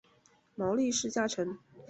[0.55, 1.59] 毛利氏家臣。